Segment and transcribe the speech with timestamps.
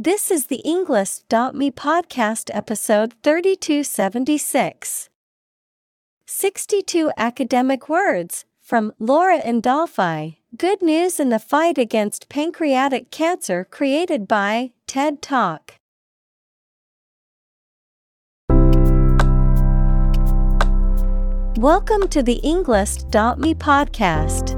[0.00, 5.08] This is the Englist.me podcast episode 3276.
[6.24, 10.36] 62 academic words from Laura Indolfi.
[10.56, 15.74] Good news in the fight against pancreatic cancer created by TED Talk.
[21.58, 24.57] Welcome to the Englist.me podcast.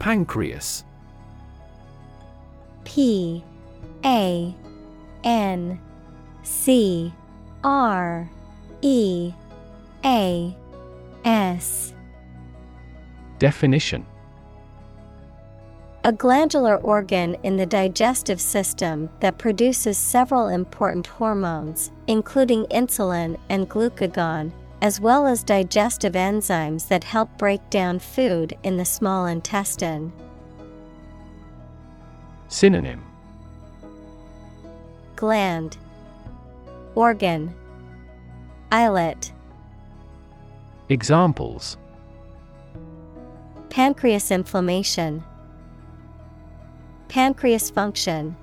[0.00, 0.82] Pancreas.
[2.84, 3.44] P
[4.04, 4.54] A
[5.22, 5.78] N
[6.42, 7.12] C
[7.62, 8.28] R
[8.80, 9.32] E
[10.04, 10.56] A
[11.24, 11.94] S.
[13.38, 14.06] Definition.
[16.02, 23.68] A glandular organ in the digestive system that produces several important hormones, including insulin and
[23.68, 24.50] glucagon,
[24.82, 30.12] as well as digestive enzymes that help break down food in the small intestine.
[32.48, 33.04] Synonym.
[35.16, 35.76] Gland,
[36.94, 37.54] Organ,
[38.72, 39.32] Islet,
[40.88, 41.76] Examples.
[43.68, 45.22] Pancreas inflammation,
[47.08, 48.34] Pancreas function.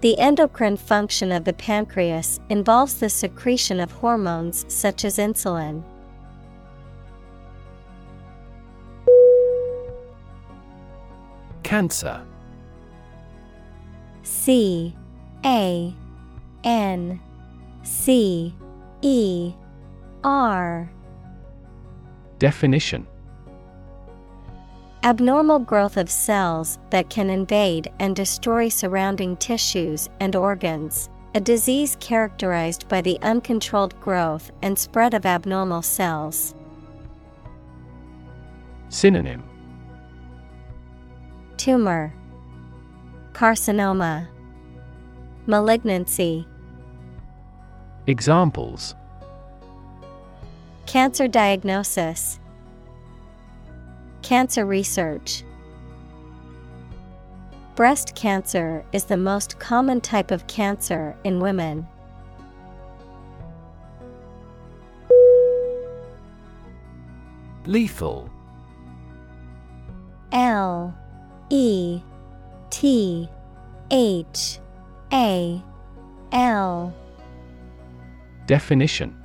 [0.00, 5.84] The endocrine function of the pancreas involves the secretion of hormones such as insulin.
[11.62, 12.22] Cancer.
[14.22, 14.96] C
[15.44, 15.94] A
[16.64, 17.20] N
[17.82, 18.54] C
[19.02, 19.52] E
[20.24, 20.90] R.
[22.38, 23.06] Definition
[25.02, 31.08] Abnormal growth of cells that can invade and destroy surrounding tissues and organs.
[31.34, 36.54] A disease characterized by the uncontrolled growth and spread of abnormal cells.
[38.90, 39.42] Synonym
[41.56, 42.12] Tumor,
[43.32, 44.28] Carcinoma,
[45.46, 46.46] Malignancy.
[48.06, 48.94] Examples
[50.86, 52.39] Cancer diagnosis,
[54.22, 55.42] Cancer research.
[57.74, 61.86] Breast cancer is the most common type of cancer in women.
[67.66, 68.30] Lethal
[70.32, 70.94] L
[71.50, 72.00] E
[72.70, 73.28] T
[73.90, 74.58] H
[75.12, 75.62] A
[76.32, 76.94] L
[78.46, 79.16] Definition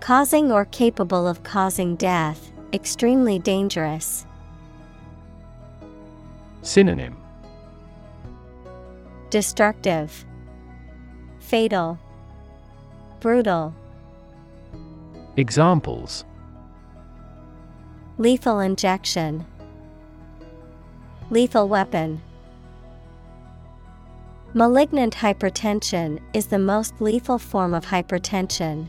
[0.00, 4.26] Causing or capable of causing death, extremely dangerous.
[6.62, 7.16] Synonym
[9.30, 10.24] Destructive,
[11.38, 11.98] Fatal,
[13.20, 13.74] Brutal.
[15.36, 16.24] Examples
[18.18, 19.46] Lethal injection,
[21.30, 22.20] Lethal weapon.
[24.52, 28.88] Malignant hypertension is the most lethal form of hypertension.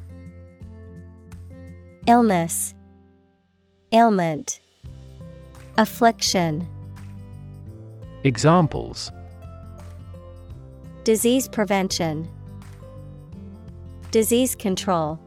[2.11, 2.75] Illness,
[3.93, 4.59] Ailment,
[5.77, 6.67] Affliction.
[8.25, 9.13] Examples
[11.05, 12.27] Disease prevention,
[14.11, 15.21] Disease control.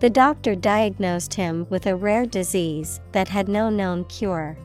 [0.00, 4.56] The doctor diagnosed him with a rare disease that had no known cure.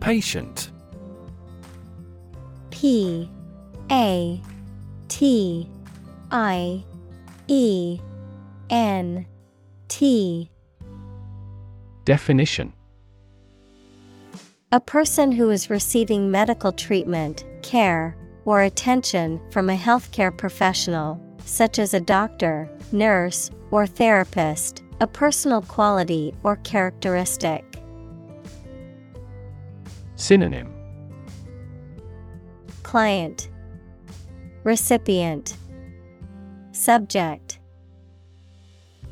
[0.00, 0.72] Patient
[2.70, 3.30] P
[3.90, 4.40] A
[5.08, 5.68] T
[6.30, 6.84] I
[7.46, 8.00] E
[8.68, 9.26] N
[9.88, 10.50] T.
[12.04, 12.72] Definition.
[14.72, 18.14] A person who is receiving medical treatment, care,
[18.44, 25.62] or attention from a healthcare professional, such as a doctor, nurse, or therapist, a personal
[25.62, 27.64] quality or characteristic.
[30.16, 30.74] Synonym.
[32.82, 33.48] Client
[34.68, 35.56] Recipient
[36.72, 37.58] Subject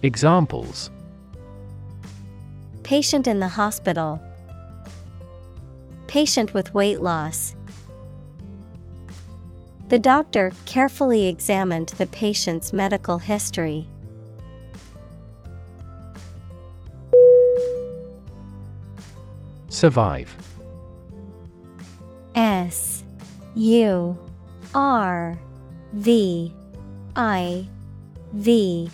[0.03, 0.91] Examples
[2.83, 4.21] Patient in the hospital.
[6.09, 7.57] Patient with weight loss.
[9.89, 13.89] The doctor carefully examined the patient's medical history.
[19.71, 20.37] Survive
[22.35, 23.05] S
[23.55, 24.19] U
[24.75, 25.39] R
[25.97, 26.53] V
[27.17, 27.67] I
[28.35, 28.91] V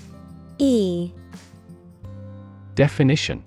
[0.59, 1.11] E
[2.77, 3.45] Definition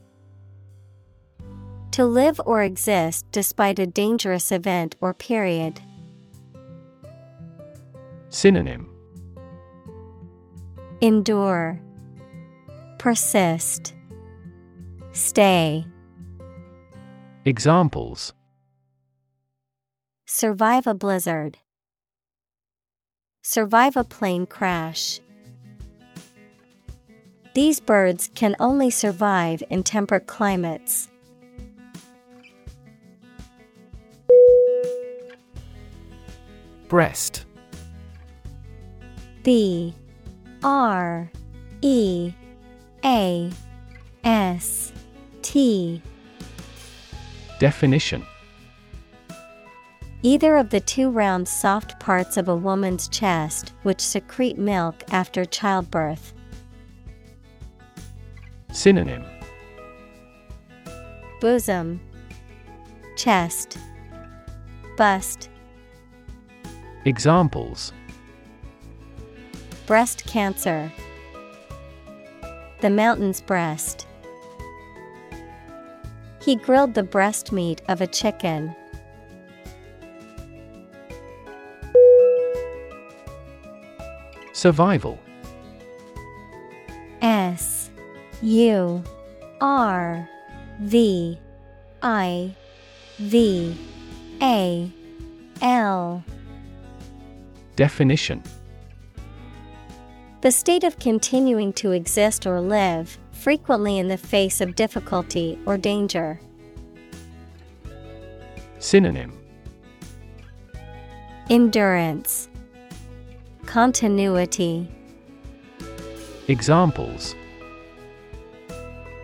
[1.91, 5.79] To live or exist despite a dangerous event or period.
[8.27, 8.89] Synonym
[10.99, 11.79] Endure,
[12.97, 13.93] Persist,
[15.13, 15.85] Stay.
[17.45, 18.33] Examples
[20.25, 21.57] Survive a blizzard.
[23.47, 25.19] Survive a plane crash.
[27.53, 31.09] These birds can only survive in temperate climates.
[36.87, 37.45] Breast.
[39.43, 39.93] B.
[40.63, 41.31] R.
[41.83, 42.33] E.
[43.03, 43.51] A.
[44.23, 44.91] S.
[45.43, 46.01] T.
[47.59, 48.25] Definition
[50.25, 55.45] Either of the two round soft parts of a woman's chest which secrete milk after
[55.45, 56.33] childbirth.
[58.71, 59.23] Synonym
[61.39, 62.01] Bosom,
[63.15, 63.77] Chest,
[64.97, 65.47] Bust,
[67.05, 67.93] Examples
[69.85, 70.91] Breast cancer.
[72.81, 74.07] The mountain's breast.
[76.41, 78.75] He grilled the breast meat of a chicken.
[84.65, 85.19] Survival.
[87.21, 87.91] S
[88.41, 89.03] U
[89.61, 90.27] R
[90.79, 91.37] V
[92.01, 92.55] I
[93.19, 93.77] V
[94.41, 94.91] A
[95.61, 96.23] L.
[97.75, 98.41] Definition.
[100.41, 105.77] The state of continuing to exist or live, frequently in the face of difficulty or
[105.77, 106.39] danger.
[108.79, 109.31] Synonym.
[111.51, 112.49] Endurance,
[113.65, 114.87] Continuity,
[116.47, 117.35] Examples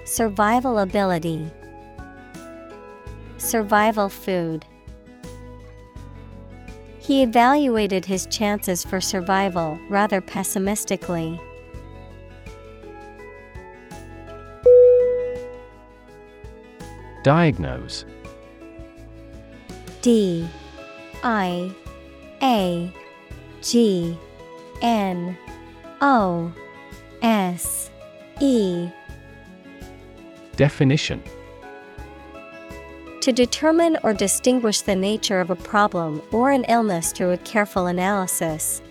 [0.03, 1.49] Survival ability,
[3.37, 4.65] Survival food.
[6.99, 11.39] He evaluated his chances for survival rather pessimistically.
[17.23, 18.03] Diagnose
[20.01, 20.47] D
[21.23, 21.71] I
[22.41, 22.91] A
[23.61, 24.17] G
[24.81, 25.37] N
[26.01, 26.51] O
[27.21, 27.89] S
[28.39, 28.89] E.
[30.55, 31.23] Definition.
[33.21, 37.85] To determine or distinguish the nature of a problem or an illness through a careful
[37.85, 38.81] analysis.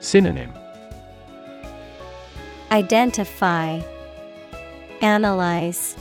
[0.00, 0.52] Synonym.
[2.72, 3.80] Identify,
[5.00, 5.96] Analyze,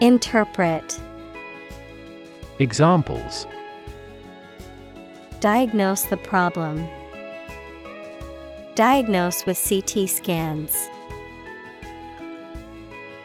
[0.00, 1.00] Interpret,
[2.58, 3.46] Examples
[5.46, 6.88] Diagnose the problem.
[8.74, 10.88] Diagnose with CT scans.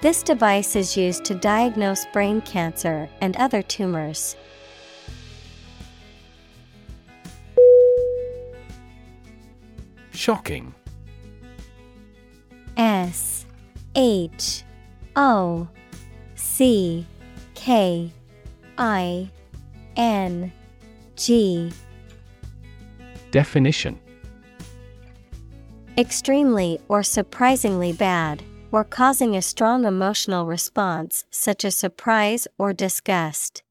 [0.01, 4.35] This device is used to diagnose brain cancer and other tumors.
[10.11, 10.75] Shocking
[12.77, 13.47] S
[13.95, 14.63] H
[15.15, 15.67] O
[16.35, 17.07] C
[17.55, 18.11] K
[18.77, 19.31] I
[19.95, 20.53] N
[21.15, 21.71] G
[23.31, 23.99] Definition
[25.97, 33.63] Extremely or surprisingly bad, or causing a strong emotional response such as surprise or disgust.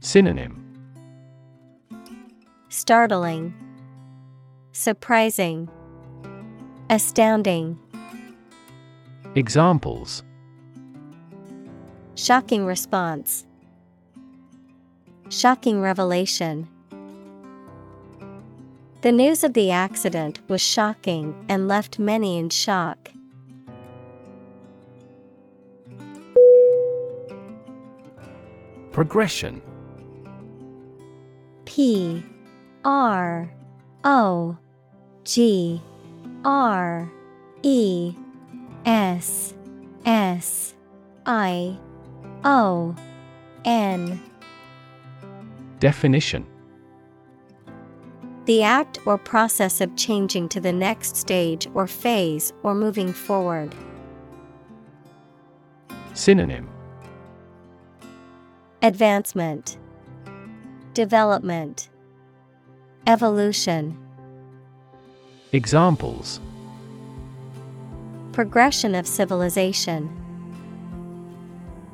[0.00, 0.64] Synonym
[2.74, 3.54] startling,
[4.72, 5.68] surprising,
[6.90, 7.78] astounding.
[9.36, 10.24] Examples
[12.16, 13.46] Shocking response,
[15.28, 16.68] shocking revelation.
[19.04, 23.10] The news of the accident was shocking and left many in shock.
[28.92, 29.60] Progression.
[31.66, 32.24] P
[32.82, 33.52] R
[34.04, 34.56] O
[35.24, 35.82] G
[36.42, 37.12] R
[37.62, 38.14] E
[38.86, 39.52] S
[40.06, 40.74] S
[41.26, 41.76] I
[42.42, 42.96] O
[43.66, 44.18] N.
[45.78, 46.46] Definition
[48.46, 53.74] The act or process of changing to the next stage or phase or moving forward.
[56.12, 56.68] Synonym.
[58.82, 59.78] Advancement.
[60.92, 61.88] Development.
[63.06, 63.98] Evolution.
[65.52, 66.38] Examples.
[68.32, 70.10] Progression of civilization.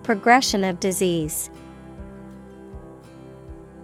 [0.02, 1.48] Progression of disease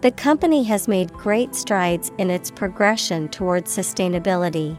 [0.07, 4.79] The company has made great strides in its progression towards sustainability.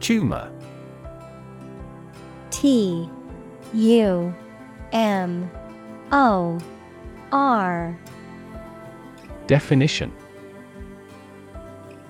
[0.00, 0.50] Tumor
[2.50, 3.08] T
[3.72, 4.34] U
[4.90, 5.48] M
[6.10, 6.58] O
[7.30, 7.96] R
[9.46, 10.12] Definition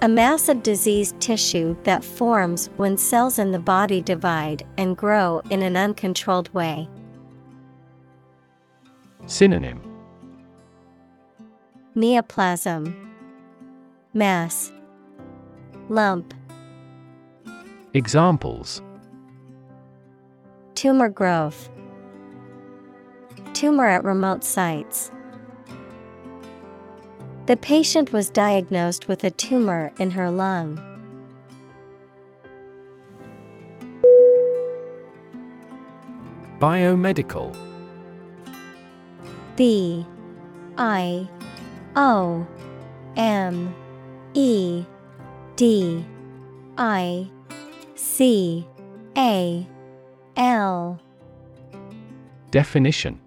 [0.00, 5.42] A mass of diseased tissue that forms when cells in the body divide and grow
[5.50, 6.88] in an uncontrolled way.
[9.26, 9.80] Synonym.
[11.96, 12.94] Neoplasm.
[14.14, 14.72] Mass.
[15.88, 16.32] Lump.
[17.92, 18.82] Examples.
[20.76, 21.68] Tumor growth.
[23.52, 25.10] Tumor at remote sites.
[27.46, 30.80] The patient was diagnosed with a tumor in her lung.
[36.60, 37.65] Biomedical
[39.56, 40.06] B
[40.76, 41.28] I
[41.96, 42.46] O
[43.16, 43.74] M
[44.34, 44.84] E
[45.56, 46.04] D
[46.76, 47.30] I
[47.94, 48.66] C
[49.16, 49.66] A
[50.36, 51.00] L.
[52.50, 53.18] Definition.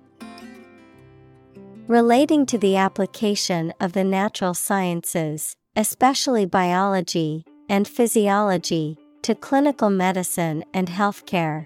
[1.87, 10.63] Relating to the application of the natural sciences, especially biology and physiology, to clinical medicine
[10.75, 11.65] and healthcare.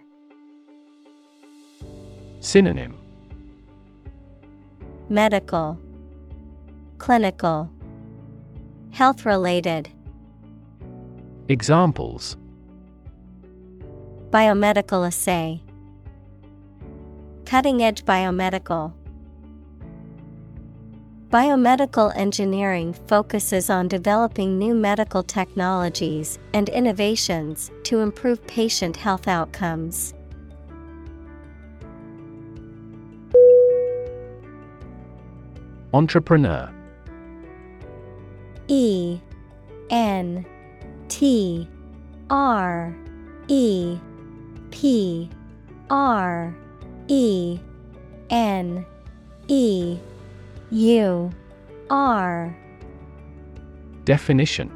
[2.40, 3.03] Synonym
[5.10, 5.78] Medical,
[6.98, 7.70] Clinical,
[8.92, 9.90] Health related,
[11.50, 12.38] Examples
[14.30, 15.62] Biomedical assay,
[17.46, 18.94] Cutting edge biomedical.
[21.30, 30.14] Biomedical engineering focuses on developing new medical technologies and innovations to improve patient health outcomes.
[35.94, 36.74] Entrepreneur.
[38.68, 39.20] E
[39.92, 40.44] N
[41.08, 41.70] T
[42.32, 42.96] R
[43.48, 44.00] E
[44.72, 45.30] P
[45.92, 46.56] R
[47.08, 47.60] E
[48.32, 48.86] N
[49.48, 49.98] E
[50.72, 51.32] U
[51.92, 52.58] R.
[54.06, 54.72] Definition.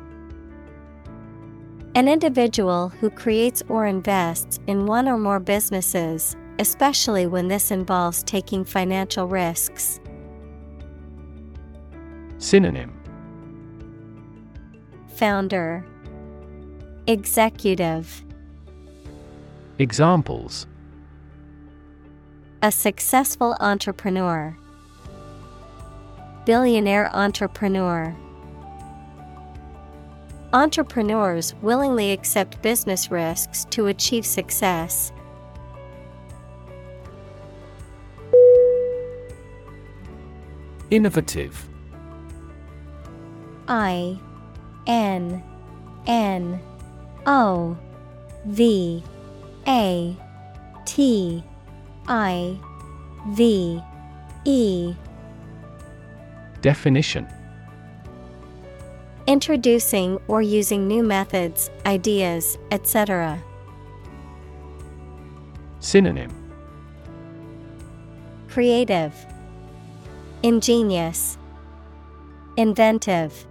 [1.95, 8.21] An individual who creates or invests in one or more businesses, especially when this involves
[8.21, 9.99] taking financial risks.
[12.39, 12.93] Synonym
[15.15, 15.83] Founder
[17.07, 18.23] Executive
[19.79, 20.67] Examples
[22.61, 24.55] A successful entrepreneur.
[26.45, 28.15] Billionaire entrepreneur.
[30.53, 35.11] Entrepreneurs willingly accept business risks to achieve success.
[40.91, 41.67] Innovative
[43.67, 44.19] I
[44.85, 45.43] N
[46.05, 46.59] N
[47.25, 47.77] O
[48.45, 49.03] V
[49.67, 50.15] A
[50.85, 51.43] T
[52.07, 52.59] I
[53.29, 53.81] V
[54.45, 54.93] E.
[56.61, 57.27] Definition.
[59.27, 63.43] Introducing or using new methods, ideas, etc.
[65.79, 66.31] Synonym.
[68.47, 69.13] Creative,
[70.43, 71.37] Ingenious,
[72.55, 73.45] Inventive.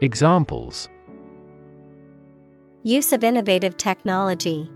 [0.00, 0.88] Examples
[2.84, 4.70] Use of innovative technology.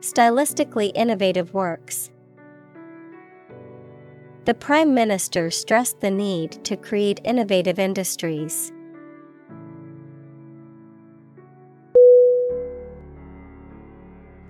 [0.00, 2.10] Stylistically innovative works.
[4.44, 8.72] The Prime Minister stressed the need to create innovative industries.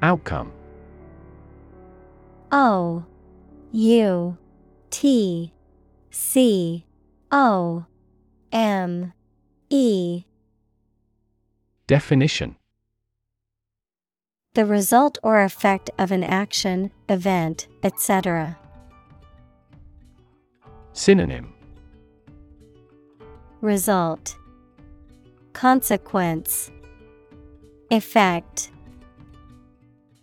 [0.03, 0.53] Outcome
[2.51, 3.05] O
[3.71, 4.37] U
[4.91, 5.53] T
[6.11, 6.85] C
[7.31, 7.87] O
[8.53, 9.13] M
[9.69, 10.25] E.
[11.87, 12.57] Definition.
[14.55, 18.59] The result or effect of an action, event, etc.
[20.93, 21.53] Synonym.
[23.61, 24.37] Result.
[25.53, 26.73] Consequence.
[27.91, 28.73] Effect.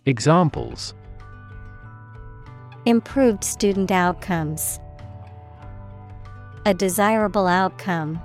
[0.04, 0.92] Examples.
[2.84, 4.80] Improved student outcomes.
[6.68, 8.20] A desirable outcome.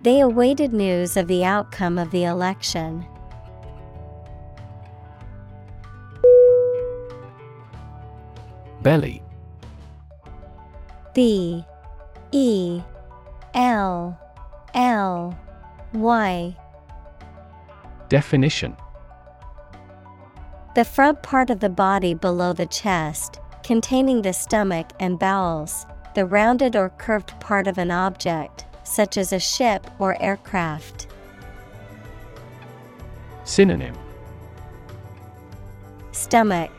[0.00, 3.04] They awaited news of the outcome of the election.
[8.80, 9.22] Belly.
[11.12, 11.62] B.
[12.32, 12.80] E.
[13.52, 14.18] L.
[14.72, 15.38] L.
[15.92, 16.56] Y.
[18.08, 18.74] Definition.
[20.74, 25.84] The front part of the body below the chest, containing the stomach and bowels,
[26.16, 31.06] the rounded or curved part of an object, such as a ship or aircraft.
[33.44, 33.94] Synonym
[36.12, 36.72] Stomach,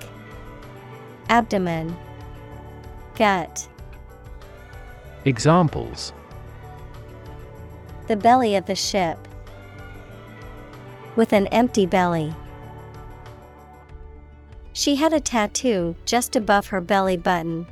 [1.29, 1.96] Abdomen,
[3.15, 3.70] Gut.
[5.24, 6.13] Examples
[8.08, 9.20] The belly of the ship.
[11.15, 12.34] With an empty belly.
[14.74, 17.67] She had a tattoo just above her belly button.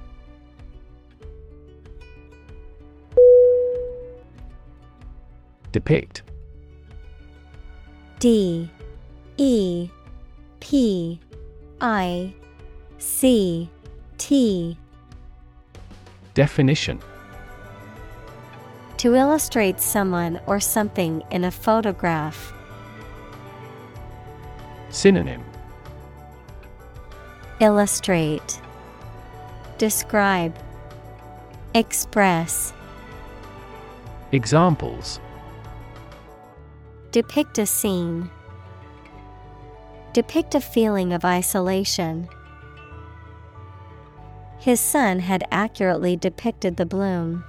[5.75, 6.23] Depict.
[8.19, 8.71] D
[9.35, 9.89] E
[10.61, 11.19] P
[11.81, 12.33] I
[12.97, 13.69] C
[14.17, 14.77] T.
[16.33, 17.01] Definition.
[18.99, 22.53] To illustrate someone or something in a photograph.
[24.91, 25.43] Synonym.
[27.59, 28.61] Illustrate.
[29.77, 30.55] Describe.
[31.73, 32.71] Express.
[34.31, 35.19] Examples
[37.15, 38.29] Depict a scene.
[40.11, 42.27] Depict a feeling of isolation.
[44.59, 47.45] His son had accurately depicted the bloom.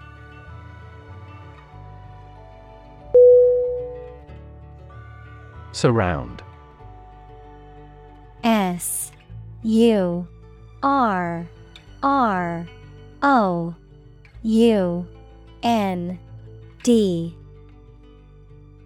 [5.73, 6.45] Surround
[8.45, 9.11] S
[9.65, 10.29] U
[10.85, 11.45] R
[12.05, 12.69] R
[13.21, 13.75] O
[14.45, 15.07] U
[15.65, 16.21] N
[16.85, 17.35] D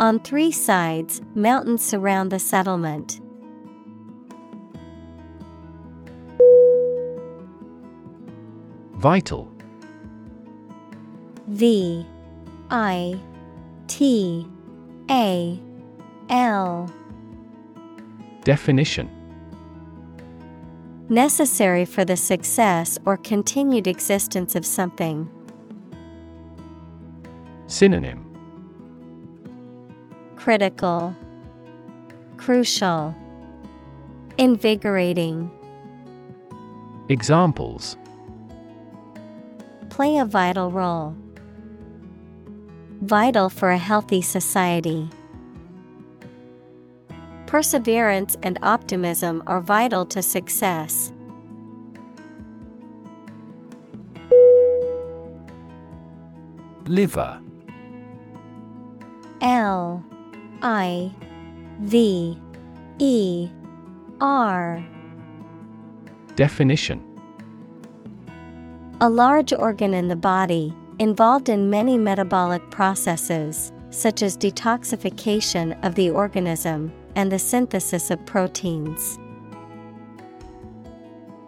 [0.00, 3.20] On three sides, mountains surround the settlement.
[8.94, 9.52] Vital
[11.48, 12.06] V
[12.70, 13.20] I
[13.88, 14.46] T
[15.10, 15.60] A
[16.30, 16.92] L
[18.44, 19.10] Definition
[21.08, 25.28] Necessary for the success or continued existence of something.
[27.66, 28.27] Synonym
[30.48, 31.14] Critical,
[32.38, 33.14] Crucial,
[34.38, 35.50] Invigorating.
[37.10, 37.98] Examples
[39.90, 41.14] Play a vital role.
[43.02, 45.10] Vital for a healthy society.
[47.44, 51.12] Perseverance and optimism are vital to success.
[56.86, 57.38] Liver
[59.42, 60.02] L
[60.62, 61.12] I
[61.80, 62.36] V
[62.98, 63.48] E
[64.20, 64.84] R
[66.34, 67.04] Definition
[69.00, 75.94] A large organ in the body, involved in many metabolic processes, such as detoxification of
[75.94, 79.18] the organism and the synthesis of proteins.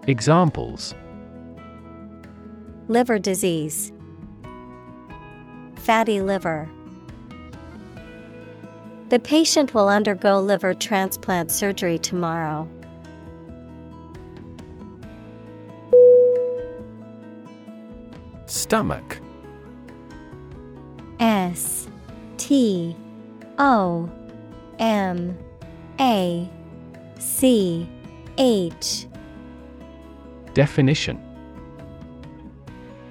[0.07, 0.95] Examples
[2.89, 3.93] Liver disease,
[5.77, 6.69] Fatty liver.
[9.11, 12.69] The patient will undergo liver transplant surgery tomorrow.
[18.47, 19.19] Stomach.
[21.19, 21.89] S
[22.37, 22.97] T
[23.59, 24.09] O
[24.79, 25.37] M
[25.99, 26.49] A
[27.19, 27.89] C
[28.39, 29.09] H
[30.55, 31.21] Definition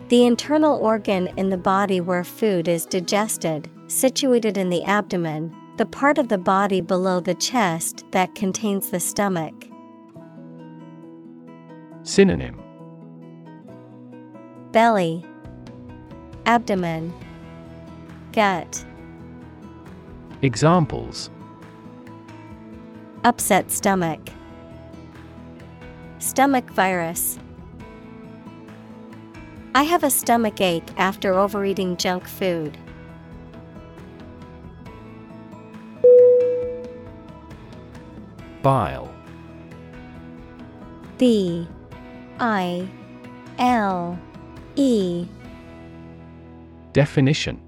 [0.07, 5.85] The internal organ in the body where food is digested, situated in the abdomen, the
[5.85, 9.53] part of the body below the chest that contains the stomach.
[12.03, 12.61] Synonym
[14.73, 15.23] Belly,
[16.45, 17.13] Abdomen,
[18.33, 18.83] Gut.
[20.41, 21.29] Examples
[23.23, 24.19] Upset stomach,
[26.17, 27.39] Stomach virus.
[29.73, 32.77] I have a stomach ache after overeating junk food.
[38.61, 39.13] Bile.
[41.17, 41.67] B
[42.39, 42.87] I
[43.57, 44.19] L
[44.75, 45.27] E.
[46.93, 47.61] Definition.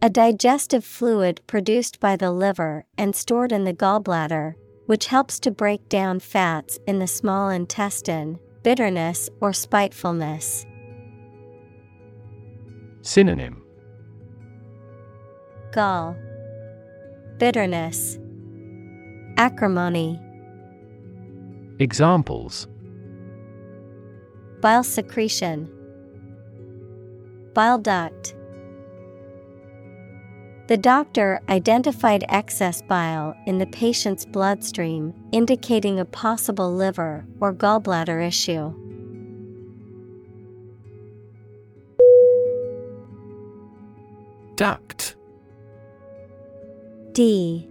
[0.00, 4.54] A digestive fluid produced by the liver and stored in the gallbladder,
[4.86, 10.66] which helps to break down fats in the small intestine, bitterness or spitefulness.
[13.02, 13.62] Synonym.
[15.72, 16.16] Gall,
[17.38, 18.18] Bitterness,
[19.42, 20.20] Acrimony,
[21.80, 22.68] Examples
[24.60, 25.68] Bile secretion,
[27.52, 28.36] Bile duct.
[30.68, 38.24] The doctor identified excess bile in the patient's bloodstream, indicating a possible liver or gallbladder
[38.24, 38.72] issue.
[44.54, 45.16] Duct.
[47.12, 47.68] D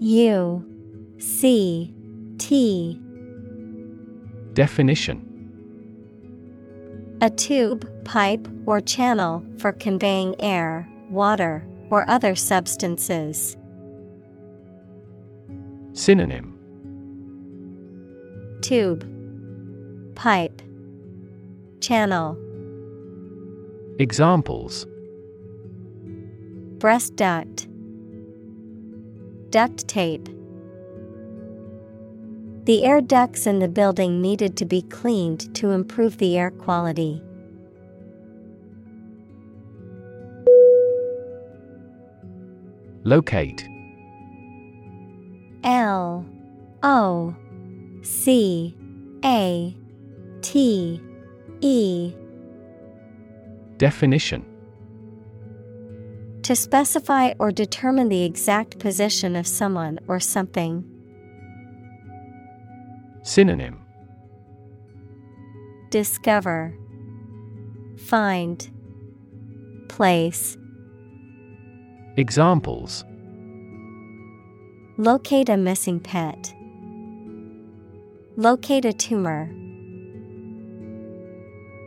[0.00, 0.77] U
[1.18, 1.92] C
[2.38, 3.00] T.
[4.52, 5.24] Definition.
[7.20, 13.56] A tube, pipe, or channel for conveying air, water, or other substances.
[15.92, 16.54] Synonym.
[18.62, 19.04] Tube,
[20.14, 20.62] Pipe,
[21.80, 22.36] Channel,
[23.98, 24.86] Examples.
[26.78, 27.66] Breast duct,
[29.50, 30.28] Duct tape.
[32.68, 37.22] The air ducts in the building needed to be cleaned to improve the air quality.
[43.04, 43.66] Locate.
[45.64, 46.26] L
[46.82, 47.34] O
[48.02, 48.76] C
[49.24, 49.74] A
[50.42, 51.00] T
[51.62, 52.12] E
[53.78, 54.44] Definition
[56.42, 60.97] To specify or determine the exact position of someone or something.
[63.28, 63.78] Synonym
[65.90, 66.74] Discover,
[67.98, 68.70] Find,
[69.90, 70.56] Place.
[72.16, 73.04] Examples
[74.96, 76.54] Locate a missing pet.
[78.38, 79.50] Locate a tumor.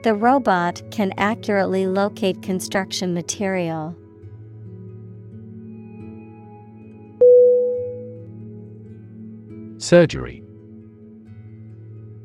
[0.04, 3.96] The robot can accurately locate construction material.
[9.80, 10.44] Surgery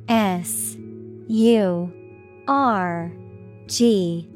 [0.09, 0.77] S
[1.27, 1.93] U
[2.47, 3.13] R
[3.67, 4.29] G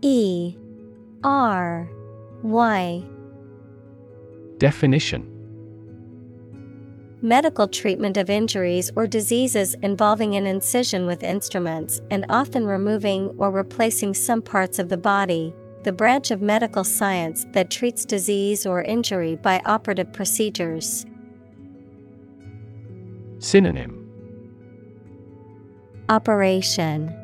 [0.00, 0.56] E
[1.22, 1.88] R
[2.42, 3.04] Y.
[4.58, 5.28] Definition.
[7.20, 13.52] Medical treatment of injuries or diseases involving an incision with instruments and often removing or
[13.52, 15.54] replacing some parts of the body,
[15.84, 21.06] the branch of medical science that treats disease or injury by operative procedures.
[23.38, 24.01] Synonym
[26.08, 27.16] Operation.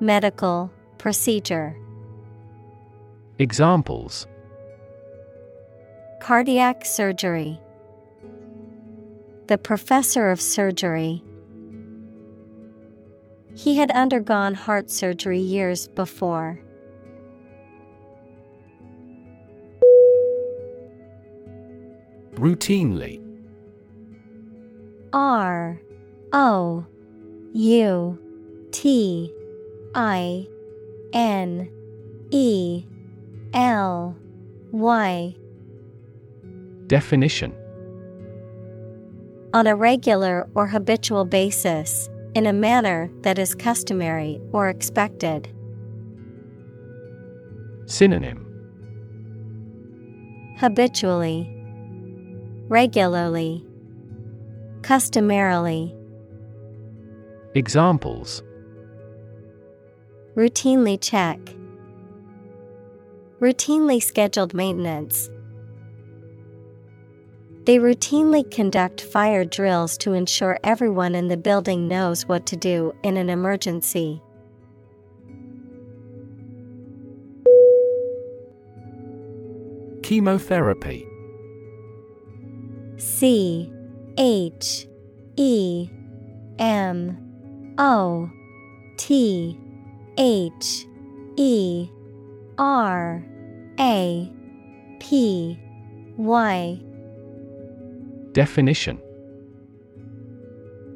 [0.00, 1.76] Medical Procedure.
[3.38, 4.26] Examples.
[6.20, 7.60] Cardiac surgery.
[9.46, 11.22] The professor of surgery.
[13.54, 16.60] He had undergone heart surgery years before.
[22.34, 23.22] Routinely.
[25.12, 25.80] R
[26.32, 26.86] O
[27.52, 28.18] U
[28.70, 29.32] T
[29.94, 30.46] I
[31.12, 31.70] N
[32.30, 32.84] E
[33.52, 34.16] L
[34.72, 35.34] Y.
[36.86, 37.54] Definition.
[39.52, 45.48] On a regular or habitual basis, in a manner that is customary or expected.
[47.86, 48.46] Synonym.
[50.58, 51.52] Habitually,
[52.68, 53.66] regularly,
[54.82, 55.96] customarily.
[57.54, 58.44] Examples
[60.36, 61.40] Routinely check.
[63.40, 65.28] Routinely scheduled maintenance.
[67.64, 72.94] They routinely conduct fire drills to ensure everyone in the building knows what to do
[73.02, 74.22] in an emergency.
[80.04, 81.04] Chemotherapy
[82.96, 83.72] C
[84.16, 84.86] H
[85.36, 85.90] E
[86.60, 87.29] M
[87.80, 88.30] O
[88.98, 89.58] T
[90.18, 90.86] H
[91.36, 91.88] E
[92.58, 93.24] R
[93.80, 94.32] A
[95.00, 95.58] P
[96.18, 96.80] Y
[98.32, 99.00] Definition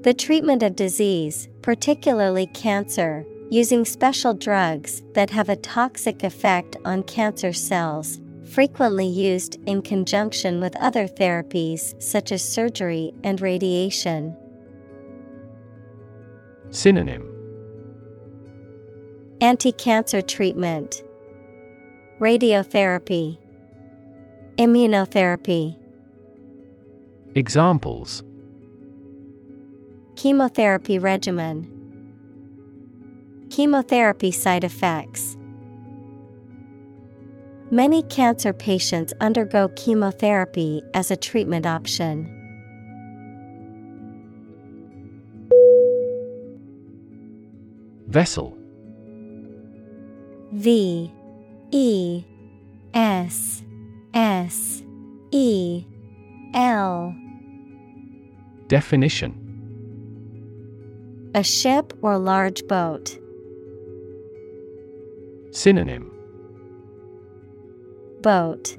[0.02, 7.02] The treatment of disease, particularly cancer, using special drugs that have a toxic effect on
[7.04, 14.36] cancer cells, frequently used in conjunction with other therapies such as surgery and radiation.
[16.74, 17.30] Synonym
[19.40, 21.04] Anti cancer treatment,
[22.18, 23.38] Radiotherapy,
[24.58, 25.76] Immunotherapy.
[27.36, 28.24] Examples
[30.16, 31.70] Chemotherapy regimen,
[33.50, 35.36] Chemotherapy side effects.
[37.70, 42.33] Many cancer patients undergo chemotherapy as a treatment option.
[48.14, 48.56] Vessel.
[50.52, 51.10] V
[51.72, 52.24] E
[52.94, 53.64] S
[54.14, 54.84] S
[55.32, 55.84] E
[56.54, 57.12] L.
[58.68, 59.32] Definition.
[61.34, 63.18] A ship or large boat.
[65.50, 66.12] Synonym.
[68.22, 68.78] Boat.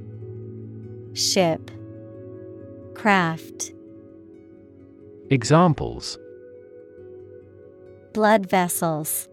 [1.11, 1.69] Ship.
[2.93, 3.73] Craft.
[5.29, 6.17] Examples
[8.15, 9.27] Blood vessels.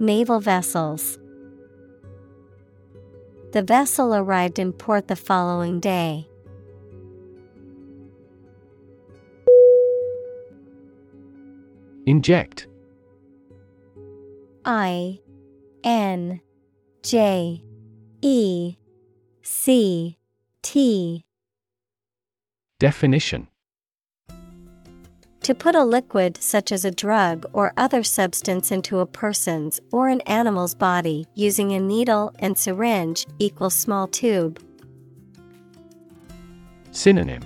[0.00, 1.18] Naval vessels.
[3.52, 6.26] The vessel arrived in port the following day.
[12.06, 12.68] Inject.
[14.64, 15.20] I
[15.84, 16.40] N
[17.02, 17.62] J
[18.22, 18.76] E
[19.42, 20.16] C
[20.62, 21.26] T.
[22.78, 23.48] Definition
[25.44, 30.08] To put a liquid such as a drug or other substance into a person's or
[30.08, 34.58] an animal's body using a needle and syringe equals small tube.
[36.92, 37.42] Synonym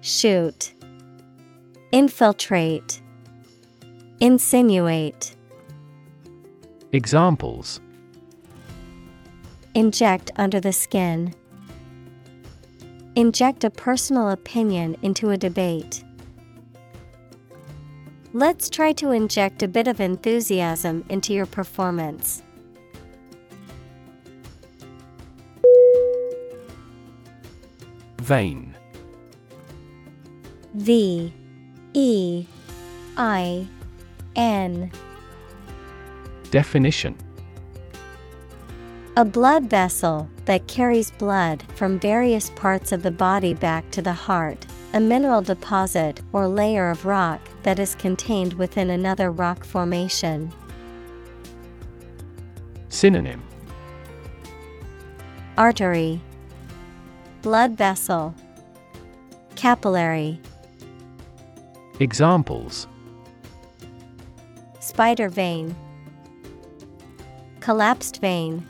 [0.00, 0.72] Shoot.
[1.92, 3.02] Infiltrate.
[4.20, 5.36] Insinuate.
[6.92, 7.82] Examples
[9.74, 11.34] Inject under the skin.
[13.16, 16.02] Inject a personal opinion into a debate.
[18.32, 22.42] Let's try to inject a bit of enthusiasm into your performance.
[28.18, 28.74] Vein
[30.74, 31.32] V
[31.92, 32.46] E
[33.16, 33.68] I
[34.34, 34.90] N
[36.50, 37.16] Definition
[39.16, 44.12] A blood vessel that carries blood from various parts of the body back to the
[44.12, 50.52] heart, a mineral deposit or layer of rock that is contained within another rock formation.
[52.88, 53.40] Synonym.
[55.56, 56.20] Artery,
[57.42, 58.34] Blood vessel,
[59.54, 60.40] Capillary,
[62.00, 62.88] Examples.
[64.80, 65.76] Spider vein,
[67.60, 68.66] Collapsed vein.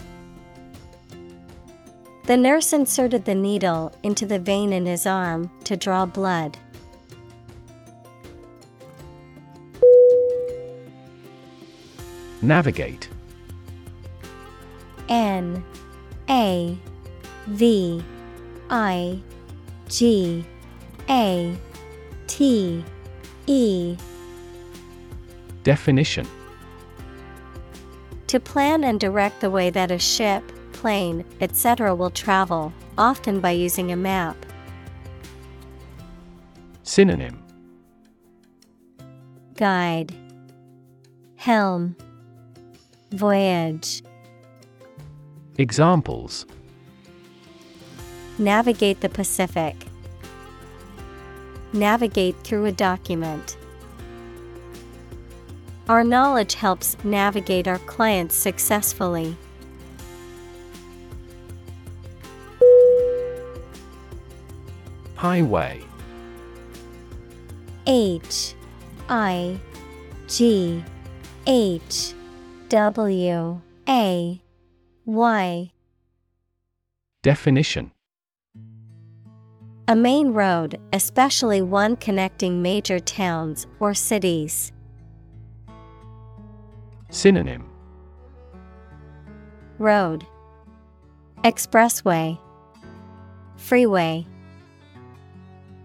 [2.24, 6.56] The nurse inserted the needle into the vein in his arm to draw blood.
[12.40, 13.10] Navigate.
[15.10, 15.62] N
[16.30, 16.78] A
[17.46, 18.02] V
[18.70, 19.20] I
[19.90, 20.44] G
[21.10, 21.56] A
[22.26, 22.84] T
[23.46, 23.96] E.
[25.62, 26.26] Definition.
[28.28, 30.42] To plan and direct the way that a ship,
[30.84, 31.94] plane, etc.
[31.94, 34.36] will travel, often by using a map.
[36.82, 37.42] Synonym
[39.54, 40.14] Guide
[41.36, 41.96] Helm
[43.12, 44.02] Voyage
[45.56, 46.44] Examples
[48.36, 49.86] Navigate the Pacific.
[51.72, 53.56] Navigate through a document.
[55.88, 59.34] Our knowledge helps navigate our clients successfully.
[65.14, 65.82] Highway.
[67.86, 68.54] H
[69.08, 69.58] I
[70.26, 70.82] G
[71.46, 72.14] H
[72.68, 74.40] W A
[75.04, 75.70] Y.
[77.22, 77.90] Definition.
[79.86, 84.72] A main road, especially one connecting major towns or cities.
[87.10, 87.68] Synonym.
[89.78, 90.26] Road.
[91.44, 92.38] Expressway.
[93.56, 94.26] Freeway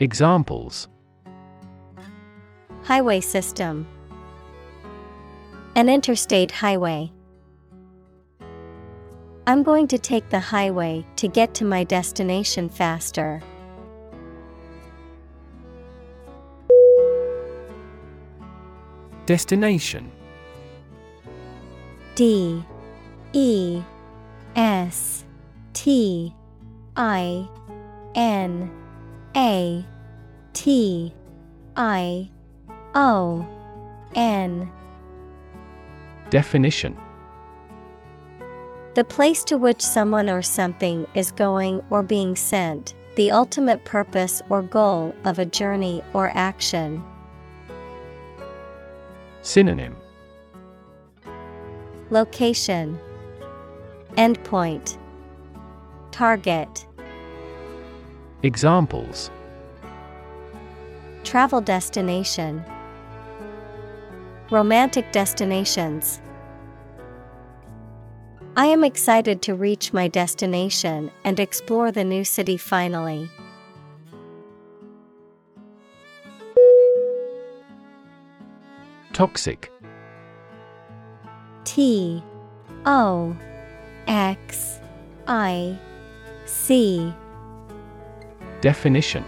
[0.02, 0.88] Examples.
[2.84, 3.86] Highway system.
[5.76, 7.12] An interstate highway.
[9.46, 13.42] I'm going to take the highway to get to my destination faster.
[19.26, 20.10] Destination.
[22.16, 22.64] D.
[23.34, 23.82] E.
[24.56, 25.26] S.
[25.74, 26.34] T.
[26.96, 27.50] I.
[28.16, 28.79] N
[29.36, 29.86] A
[30.54, 31.14] T
[31.76, 32.30] I
[32.96, 33.48] O
[34.16, 34.72] N.
[36.30, 36.98] Definition.
[38.96, 44.42] The place to which someone or something is going or being sent, the ultimate purpose
[44.50, 47.04] or goal of a journey or action.
[49.42, 49.96] Synonym.
[52.10, 53.00] Location.
[54.18, 54.98] Endpoint.
[56.12, 56.88] Target
[58.42, 59.30] Examples.
[61.26, 62.64] Travel destination.
[64.50, 66.22] Romantic destinations.
[68.56, 73.30] I am excited to reach my destination and explore the new city finally.
[79.12, 79.70] Toxic.
[81.66, 82.24] T
[82.86, 83.36] O
[84.08, 84.80] X
[85.28, 85.78] I
[86.46, 87.14] C
[88.62, 89.24] Definition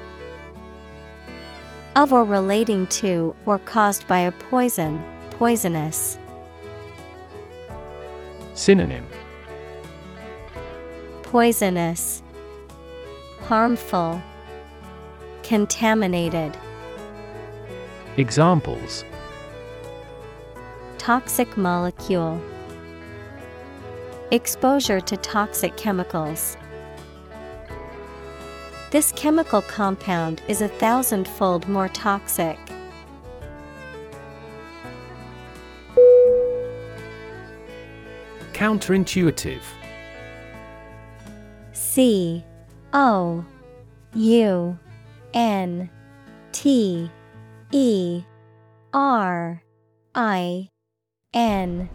[1.96, 6.18] of or relating to or caused by a poison, poisonous.
[8.54, 9.06] Synonym
[11.24, 12.22] Poisonous,
[13.42, 14.22] harmful,
[15.44, 16.58] contaminated.
[18.18, 19.06] Examples
[20.98, 22.40] Toxic molecule.
[24.32, 26.58] Exposure to toxic chemicals.
[28.92, 32.60] This chemical compound is a thousandfold more toxic.
[38.52, 39.62] Counterintuitive
[41.72, 42.44] C
[42.92, 43.46] O
[44.14, 44.78] U
[45.34, 45.90] N
[46.52, 47.10] T
[47.72, 48.24] E
[48.94, 49.64] R
[50.14, 50.68] I
[51.34, 51.90] N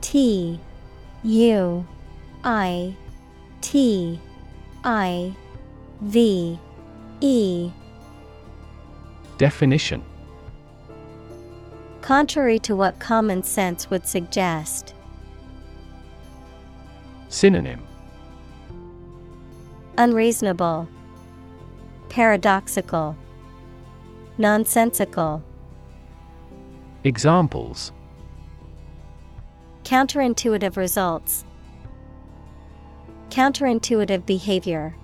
[0.00, 0.58] T
[1.22, 1.86] U
[2.42, 2.96] I
[3.60, 4.18] T
[4.82, 5.36] I
[6.02, 6.58] V
[7.20, 7.70] E
[9.36, 10.02] Definition
[12.00, 14.94] Contrary to what common sense would suggest.
[17.28, 17.82] Synonym
[19.98, 20.88] Unreasonable,
[22.08, 23.14] Paradoxical,
[24.38, 25.42] Nonsensical.
[27.04, 27.92] Examples
[29.84, 31.44] Counterintuitive results.
[33.28, 34.94] Counterintuitive behavior.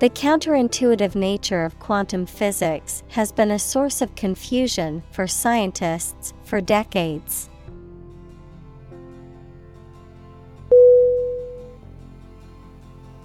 [0.00, 6.60] The counterintuitive nature of quantum physics has been a source of confusion for scientists for
[6.60, 7.50] decades.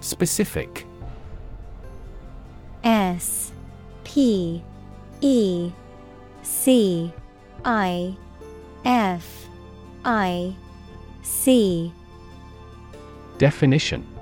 [0.00, 0.84] Specific.
[2.82, 3.52] S
[4.02, 4.60] P
[5.20, 5.70] E
[6.42, 7.12] C
[7.64, 8.16] I
[8.84, 9.46] F
[10.04, 10.56] I
[11.22, 11.92] C.
[13.38, 14.13] Definition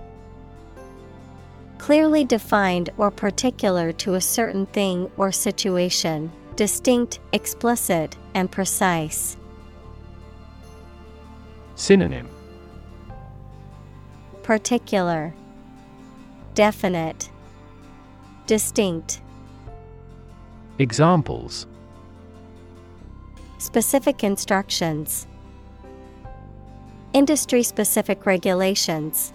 [1.83, 9.37] Clearly defined or particular to a certain thing or situation, distinct, explicit, and precise.
[11.75, 12.29] Synonym
[14.45, 15.35] Particular,
[16.55, 17.29] Definite,
[18.47, 19.21] Distinct.
[20.79, 21.67] Examples
[23.59, 25.27] Specific instructions,
[27.13, 29.33] Industry specific regulations.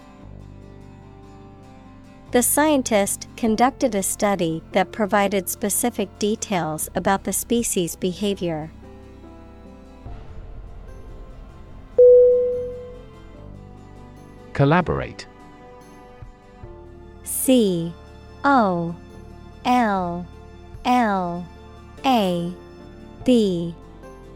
[2.30, 8.70] The scientist conducted a study that provided specific details about the species' behavior.
[14.52, 15.26] Collaborate.
[17.24, 17.94] C
[18.44, 18.94] O
[19.64, 20.26] L
[20.84, 21.46] L
[22.04, 22.52] A
[23.24, 23.74] B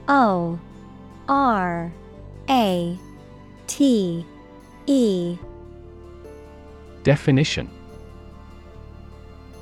[0.09, 0.59] O
[1.29, 1.93] R
[2.49, 2.99] A
[3.67, 4.25] T
[4.87, 5.37] E.
[7.03, 7.82] Definition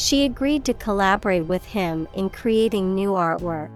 [0.00, 3.70] She agreed to collaborate with him in creating new artwork.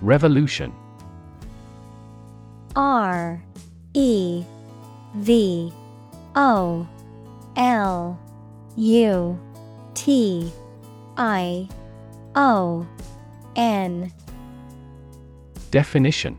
[0.00, 0.72] Revolution.
[2.74, 3.44] R
[3.92, 4.42] E
[5.16, 5.70] V
[6.34, 6.88] O
[7.56, 8.18] L
[8.76, 9.38] U
[9.92, 10.50] T
[11.18, 11.68] I
[12.34, 12.86] O
[13.54, 14.10] N.
[15.70, 16.38] Definition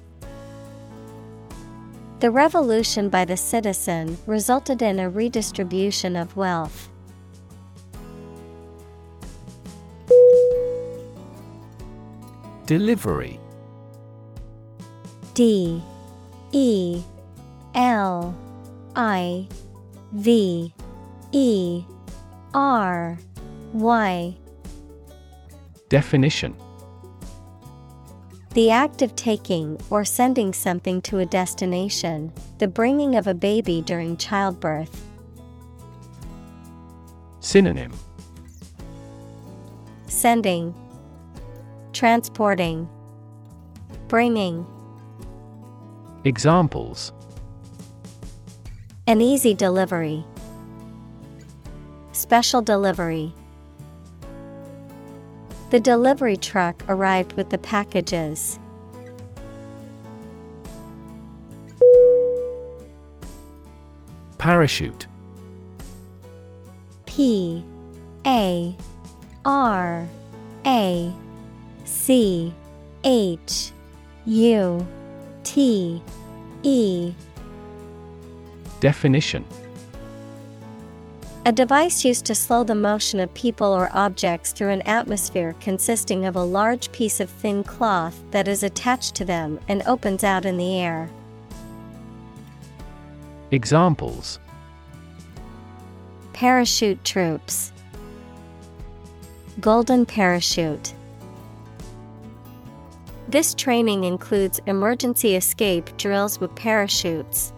[2.21, 6.87] The revolution by the citizen resulted in a redistribution of wealth.
[12.67, 13.39] Delivery.
[15.33, 15.81] D.
[16.51, 17.01] E.
[17.73, 18.35] L.
[18.95, 19.47] I.
[20.11, 20.71] V.
[21.31, 21.83] E.
[22.53, 23.17] R.
[23.73, 24.37] Y.
[25.89, 26.55] Definition
[28.53, 33.81] The act of taking or sending something to a destination, the bringing of a baby
[33.81, 35.05] during childbirth.
[37.39, 37.93] Synonym
[40.07, 40.75] Sending,
[41.93, 42.89] Transporting,
[44.09, 44.65] Bringing.
[46.25, 47.13] Examples
[49.07, 50.25] An easy delivery.
[52.11, 53.33] Special delivery.
[55.71, 58.59] The delivery truck arrived with the packages.
[64.37, 65.07] Parachute.
[67.05, 67.63] P
[68.25, 68.75] A
[69.45, 70.05] R
[70.65, 71.13] A
[71.85, 72.53] C
[73.05, 73.71] H
[74.25, 74.85] U
[75.45, 76.03] T
[76.63, 77.13] E.
[78.81, 79.45] Definition
[81.43, 86.25] A device used to slow the motion of people or objects through an atmosphere consisting
[86.25, 90.45] of a large piece of thin cloth that is attached to them and opens out
[90.45, 91.09] in the air.
[93.49, 94.39] Examples
[96.31, 97.73] Parachute troops.
[99.59, 100.93] Golden parachute.
[103.27, 107.51] This training includes emergency escape drills with parachutes.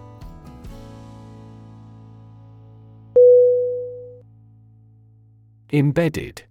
[5.74, 6.44] Embedded.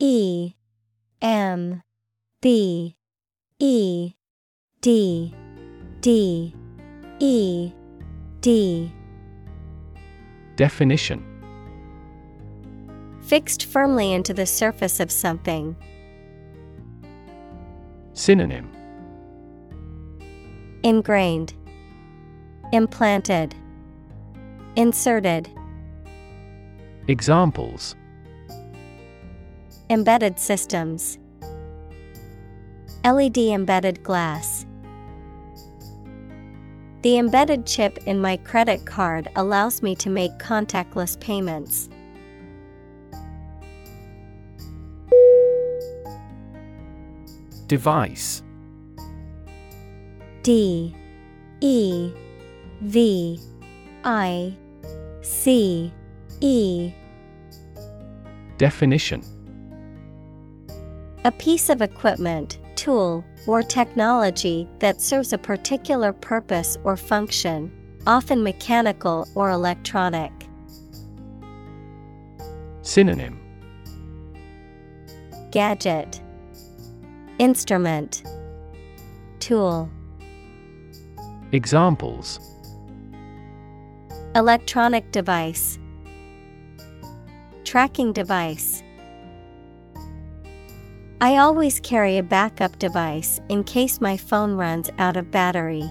[0.00, 0.54] E
[1.22, 1.80] M
[2.42, 2.96] B
[3.60, 4.14] E
[4.80, 5.34] D
[6.00, 6.54] D
[7.20, 7.72] E
[8.40, 8.92] D.
[10.56, 11.24] Definition.
[13.20, 15.76] Fixed firmly into the surface of something.
[18.12, 18.68] Synonym.
[20.82, 21.54] Ingrained,
[22.72, 23.54] Implanted,
[24.74, 25.48] Inserted.
[27.10, 27.96] Examples
[29.90, 31.18] Embedded systems.
[33.04, 34.64] LED embedded glass.
[37.02, 41.88] The embedded chip in my credit card allows me to make contactless payments.
[47.66, 48.44] Device
[50.44, 50.94] D
[51.60, 52.12] E
[52.82, 53.40] V
[54.04, 54.56] I
[55.22, 55.92] C
[56.40, 56.92] E
[58.60, 59.24] Definition.
[61.24, 67.72] A piece of equipment, tool, or technology that serves a particular purpose or function,
[68.06, 70.30] often mechanical or electronic.
[72.82, 73.40] Synonym.
[75.50, 76.20] Gadget.
[77.38, 78.22] Instrument.
[79.38, 79.88] Tool.
[81.52, 82.38] Examples.
[84.34, 85.78] Electronic device
[87.70, 88.82] Tracking device.
[91.20, 95.88] I always carry a backup device in case my phone runs out of battery.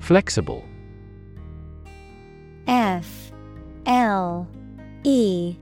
[0.00, 0.64] Flexible.
[2.66, 3.30] F
[3.86, 4.48] L
[5.04, 5.54] E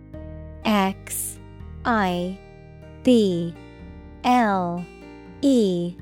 [0.64, 1.38] X
[1.84, 2.38] I
[3.02, 3.54] B
[4.24, 4.82] L
[5.42, 5.94] E.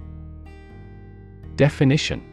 [1.56, 2.29] Definition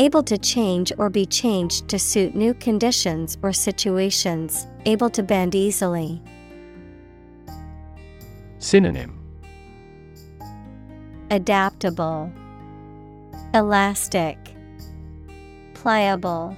[0.00, 5.54] Able to change or be changed to suit new conditions or situations, able to bend
[5.54, 6.22] easily.
[8.60, 9.20] Synonym
[11.30, 12.32] Adaptable,
[13.52, 14.38] Elastic,
[15.74, 16.56] Pliable.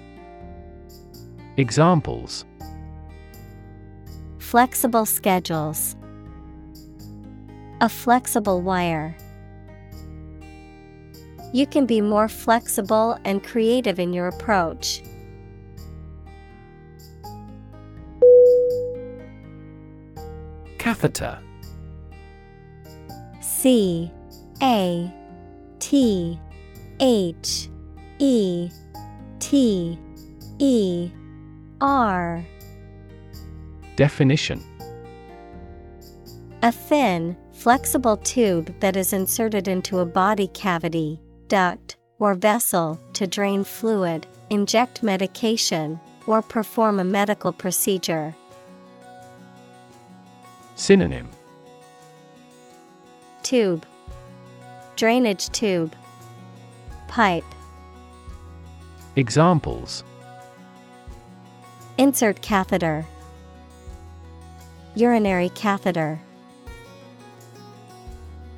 [1.56, 2.44] Examples
[4.38, 5.96] Flexible schedules,
[7.80, 9.16] A flexible wire.
[11.52, 15.02] You can be more flexible and creative in your approach.
[20.78, 21.38] Catheter.
[23.40, 24.10] C
[24.62, 25.12] A
[25.78, 26.40] T
[27.00, 27.68] H
[28.18, 28.70] E
[29.38, 29.98] T
[30.58, 31.10] E
[31.80, 32.44] R.
[33.96, 34.64] Definition.
[36.62, 41.20] A thin, flexible tube that is inserted into a body cavity,
[41.52, 48.34] duct, or vessel to drain fluid, inject medication, or perform a medical procedure.
[50.76, 51.28] Synonym.
[53.42, 53.84] Tube.
[54.96, 55.94] Drainage tube.
[57.08, 57.44] Pipe.
[59.16, 60.04] Examples.
[61.98, 63.04] Insert catheter.
[64.94, 66.18] Urinary catheter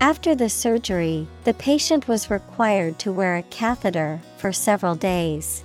[0.01, 5.65] After the surgery, the patient was required to wear a catheter for several days.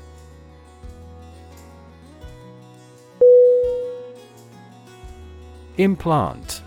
[5.78, 6.62] Implant.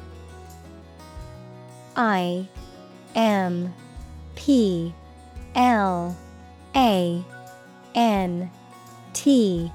[1.97, 2.49] I
[3.15, 3.75] M
[4.35, 4.95] P
[5.55, 6.17] L
[6.75, 7.25] A
[7.95, 8.51] N
[9.13, 9.71] T.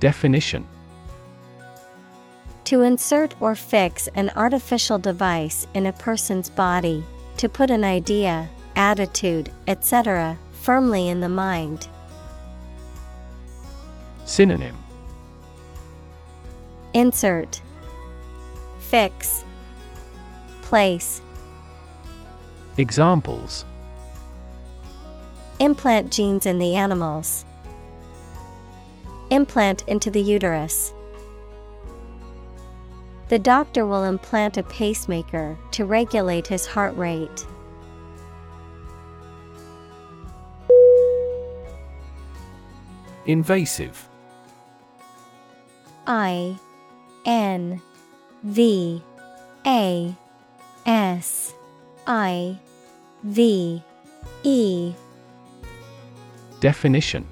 [0.00, 0.66] Definition
[2.66, 7.04] To insert or fix an artificial device in a person's body,
[7.38, 11.88] to put an idea, attitude, etc., firmly in the mind.
[14.24, 14.76] Synonym
[16.94, 17.60] Insert
[18.78, 19.44] Fix
[20.62, 21.20] Place
[22.78, 23.64] Examples
[25.58, 27.44] Implant genes in the animals.
[29.30, 30.92] Implant into the uterus.
[33.32, 37.46] The doctor will implant a pacemaker to regulate his heart rate.
[43.24, 44.06] Invasive.
[46.06, 46.58] I
[47.24, 47.80] N
[48.42, 49.02] V
[49.66, 50.14] A
[50.84, 51.54] S
[52.06, 52.58] I
[53.22, 53.82] V
[54.42, 54.92] E.
[56.60, 57.26] Definition.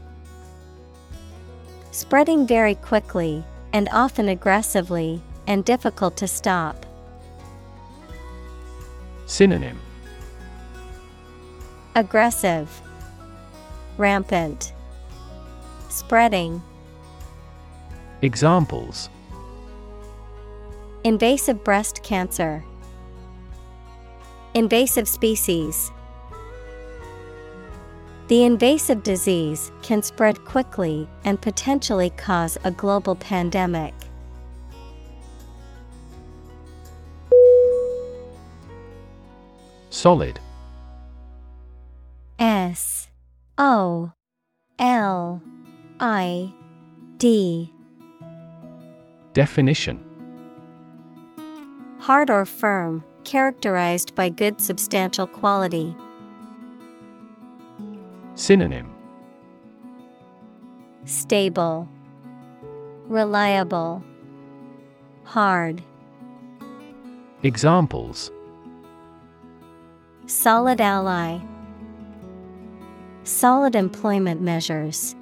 [1.91, 3.45] Spreading very quickly,
[3.75, 5.21] and often aggressively,
[5.51, 6.87] and difficult to stop.
[9.27, 9.81] Synonym
[11.97, 12.81] Aggressive,
[13.99, 14.73] Rampant,
[15.89, 16.63] Spreading.
[18.23, 19.09] Examples
[21.03, 22.65] Invasive breast cancer.
[24.55, 25.91] Invasive species.
[28.29, 33.95] The invasive disease can spread quickly and potentially cause a global pandemic.
[39.91, 40.38] Solid.
[42.38, 43.09] S
[43.59, 44.12] O
[44.78, 45.43] L
[45.99, 46.55] I
[47.18, 47.72] D.
[49.34, 50.03] Definition.
[51.99, 55.95] Hard or firm, characterized by good substantial quality.
[58.36, 58.91] Synonym.
[61.05, 61.88] Stable,
[63.07, 64.03] Reliable,
[65.24, 65.82] Hard.
[67.43, 68.30] Examples
[70.31, 71.41] Solid ally.
[73.24, 75.16] Solid employment measures.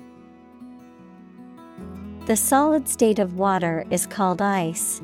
[2.27, 5.01] The solid state of water is called ice.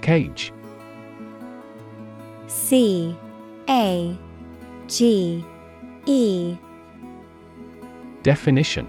[0.00, 0.52] Cage
[2.46, 3.16] C
[3.68, 4.16] A
[4.86, 5.44] G
[6.06, 6.56] E
[8.22, 8.88] Definition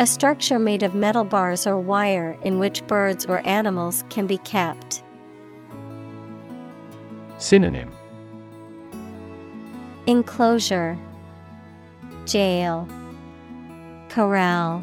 [0.00, 4.38] A structure made of metal bars or wire in which birds or animals can be
[4.38, 5.02] kept.
[7.36, 7.92] Synonym
[10.06, 10.96] Enclosure
[12.24, 12.88] Jail
[14.08, 14.82] Corral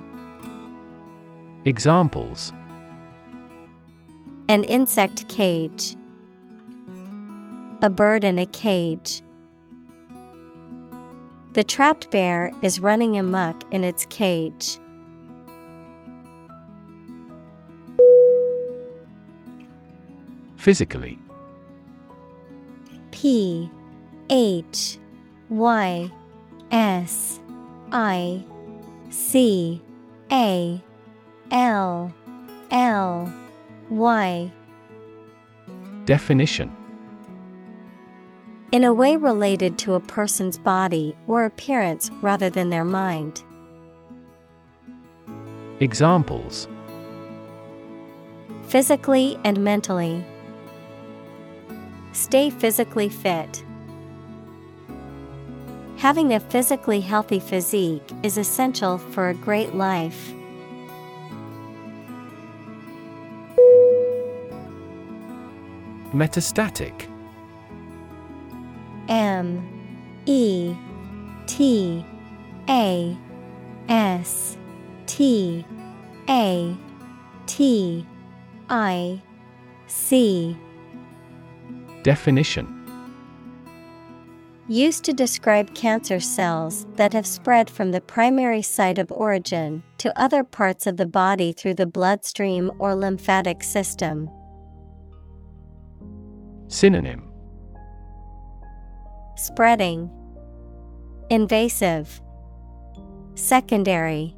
[1.65, 2.53] Examples
[4.49, 5.95] An insect cage.
[7.81, 9.23] A bird in a cage.
[11.53, 14.77] The trapped bear is running amok in its cage.
[20.67, 21.17] Physically.
[23.11, 23.71] P
[24.29, 24.97] H
[25.47, 26.11] Y
[26.71, 27.39] S
[27.93, 28.43] I
[29.09, 29.81] C
[30.29, 30.83] A
[31.51, 32.13] L
[32.69, 33.33] L
[33.89, 34.51] Y
[36.03, 36.75] Definition
[38.73, 43.41] In a way related to a person's body or appearance rather than their mind.
[45.79, 46.67] Examples
[48.67, 50.25] Physically and mentally.
[52.17, 53.63] Stay physically fit.
[55.97, 60.33] Having a physically healthy physique is essential for a great life.
[66.11, 67.07] Metastatic
[69.07, 69.61] M
[70.25, 70.73] E
[71.45, 72.03] T
[72.67, 73.15] A
[73.89, 74.57] S
[75.05, 75.63] T
[76.27, 76.75] A
[77.45, 78.07] T
[78.71, 79.21] I
[79.85, 80.57] C
[82.07, 82.65] Definition.
[84.69, 90.17] Used to describe cancer cells that have spread from the primary site of origin to
[90.17, 94.29] other parts of the body through the bloodstream or lymphatic system.
[96.69, 97.29] Synonym.
[99.35, 100.09] Spreading,
[101.29, 102.21] Invasive,
[103.35, 104.33] Secondary.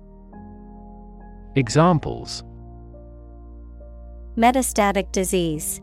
[1.56, 2.44] Examples.
[4.36, 5.82] Metastatic disease,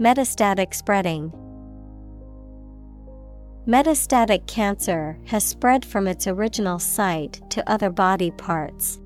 [0.00, 1.30] Metastatic spreading.
[3.68, 8.98] Metastatic cancer has spread from its original site to other body parts.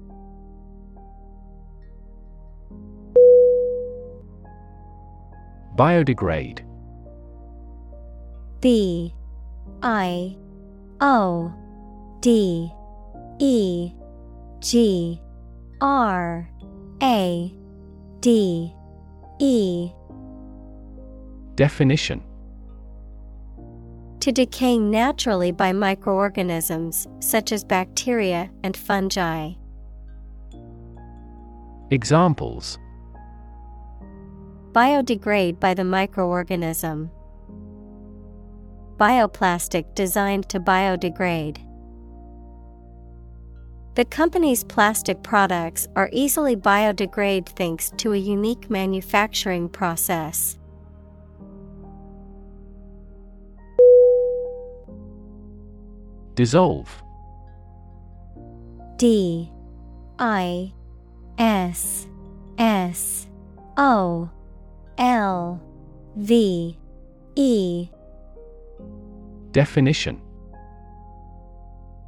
[5.75, 6.61] Biodegrade
[8.61, 9.13] B
[9.83, 10.37] I
[11.01, 11.53] O
[12.21, 12.71] D
[13.41, 13.93] E
[14.61, 15.21] G
[15.81, 16.49] R
[17.03, 17.53] A
[18.21, 18.73] D
[19.41, 19.91] E
[21.57, 22.21] Definition
[24.21, 29.53] To decay naturally by microorganisms such as bacteria and fungi.
[31.91, 32.79] Examples
[34.73, 37.09] Biodegrade by the microorganism.
[38.97, 41.59] Bioplastic designed to biodegrade.
[43.95, 50.59] The company's plastic products are easily biodegrade thanks to a unique manufacturing process.
[56.35, 57.03] Dissolve.
[58.97, 59.51] D
[60.19, 60.73] I
[61.39, 62.07] S
[62.59, 63.29] S
[63.77, 64.31] O
[64.99, 65.63] L
[66.17, 66.79] V
[67.37, 67.89] E.
[69.53, 70.21] Definition.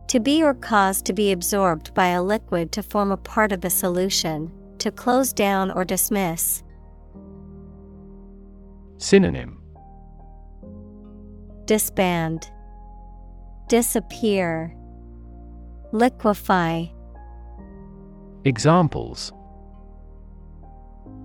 [0.08, 3.60] To be or cause to be absorbed by a liquid to form a part of
[3.60, 6.62] the solution, to close down or dismiss.
[8.98, 9.60] Synonym.
[11.64, 12.50] Disband,
[13.68, 14.76] Disappear,
[15.90, 16.92] Liquefy.
[18.44, 19.32] Examples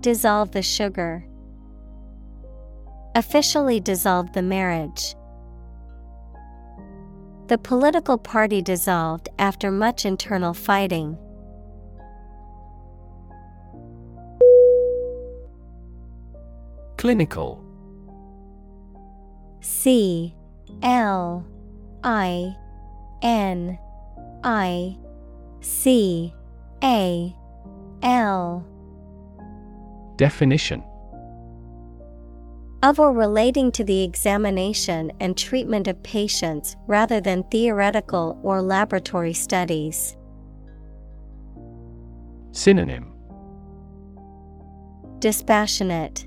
[0.00, 1.24] Dissolve the sugar.
[3.14, 5.14] Officially dissolved the marriage.
[7.46, 11.16] The political party dissolved after much internal fighting.
[16.96, 17.64] Clinical
[19.60, 20.34] C
[20.82, 21.46] L
[22.04, 22.56] I
[23.22, 23.78] N
[24.42, 24.96] I
[25.60, 26.34] C
[26.82, 27.36] A
[28.02, 28.66] L.
[30.16, 30.82] Definition.
[32.82, 39.32] Of or relating to the examination and treatment of patients rather than theoretical or laboratory
[39.32, 40.16] studies.
[42.50, 43.12] Synonym.
[45.20, 46.26] Dispassionate,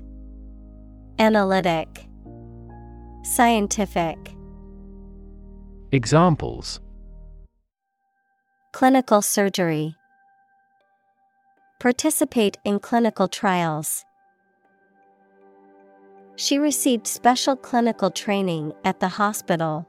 [1.18, 2.06] Analytic,
[3.22, 4.35] Scientific.
[5.92, 6.80] Examples.
[8.72, 9.94] Clinical surgery.
[11.78, 14.04] Participate in clinical trials.
[16.34, 19.86] She received special clinical training at the hospital.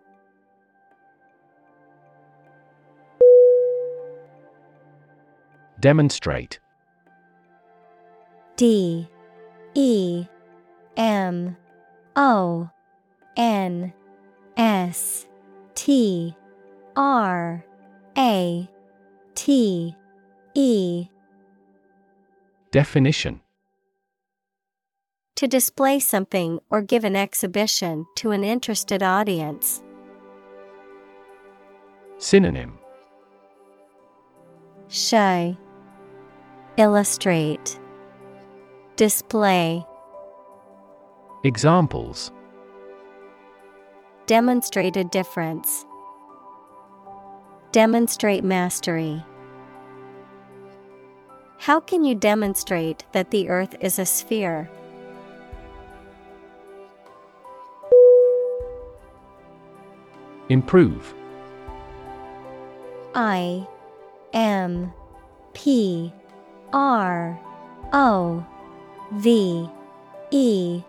[5.79, 6.59] Demonstrate.
[8.55, 9.07] D.
[9.73, 10.27] E.
[10.95, 11.57] M.
[12.15, 12.69] O.
[13.35, 13.93] N.
[14.55, 15.26] S
[15.77, 16.35] T
[16.95, 17.63] R
[18.17, 18.67] A
[19.35, 19.95] T
[20.55, 21.07] E.
[22.71, 23.41] Definition.
[25.35, 29.83] To display something or give an exhibition to an interested audience.
[32.17, 32.79] Synonym.
[34.87, 35.55] Show,
[36.77, 37.79] Illustrate,
[38.95, 39.85] Display.
[41.43, 42.31] Examples
[44.27, 45.85] Demonstrate a difference.
[47.71, 49.23] Demonstrate mastery.
[51.59, 54.69] How can you demonstrate that the earth is a sphere?
[60.49, 61.13] Improve
[63.15, 63.65] I
[64.33, 64.91] M
[65.53, 66.11] P
[66.73, 67.39] R
[67.93, 68.45] O
[69.13, 69.69] V
[70.31, 70.83] E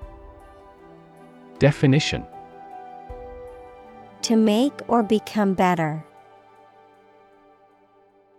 [1.60, 2.26] Definition
[4.28, 6.04] To make or become better.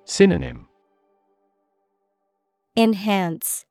[0.05, 0.67] Synonym
[2.77, 3.65] Enhance,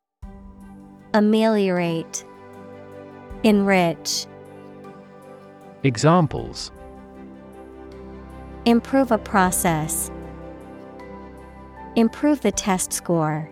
[1.14, 2.25] Ameliorate,
[3.45, 4.27] Enrich.
[5.85, 6.73] Examples
[8.64, 10.11] Improve a process.
[11.95, 13.49] Improve the test score.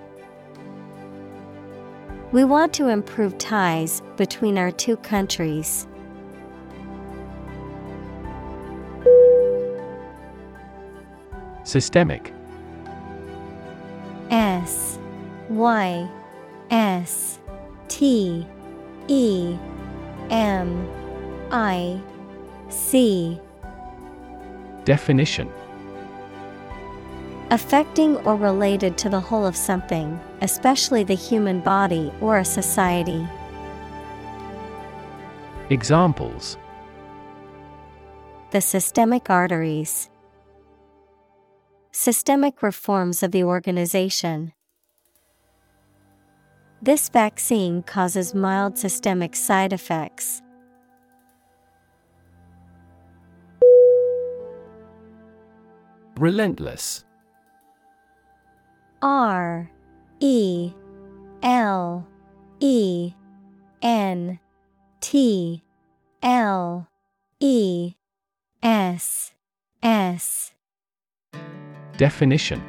[2.32, 5.86] We want to improve ties between our two countries.
[11.66, 12.32] Systemic
[14.30, 15.00] S
[15.48, 16.08] Y
[16.70, 17.40] S
[17.88, 18.46] T
[19.08, 19.56] E
[20.30, 20.88] M
[21.50, 22.00] I
[22.68, 23.40] C
[24.84, 25.52] Definition
[27.50, 33.26] Affecting or related to the whole of something, especially the human body or a society.
[35.70, 36.58] Examples
[38.52, 40.10] The systemic arteries.
[41.98, 44.52] Systemic reforms of the organization.
[46.82, 50.42] This vaccine causes mild systemic side effects.
[56.18, 57.06] Relentless
[59.00, 59.70] R
[60.20, 60.74] E
[61.42, 62.06] L
[62.60, 63.14] E
[63.80, 64.38] N
[65.00, 65.64] T
[66.22, 66.88] L
[67.40, 67.94] E
[68.62, 69.32] S
[69.82, 70.52] S
[71.96, 72.62] Definition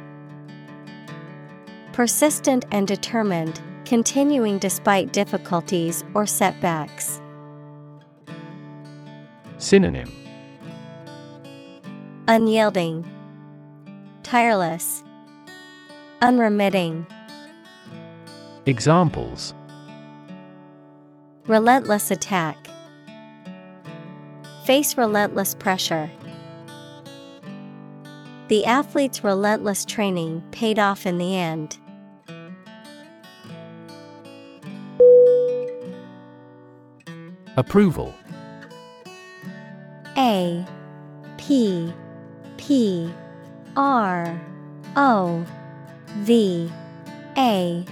[1.92, 7.20] Persistent and determined, continuing despite difficulties or setbacks.
[9.58, 10.10] Synonym
[12.26, 13.04] Unyielding,
[14.22, 15.02] Tireless,
[16.22, 17.06] Unremitting,
[18.66, 19.54] Examples
[21.46, 22.68] Relentless attack.
[24.64, 26.10] Face relentless pressure.
[28.48, 31.76] The athlete's relentless training paid off in the end.
[37.58, 38.14] Approval
[40.16, 40.64] A
[41.36, 41.92] P
[42.56, 43.12] P
[43.76, 44.40] R
[44.96, 45.44] O
[46.20, 46.70] V
[47.36, 47.84] A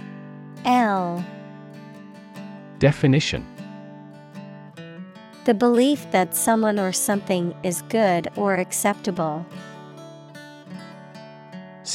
[0.65, 1.25] L
[2.79, 3.45] Definition
[5.45, 9.45] The belief that someone or something is good or acceptable.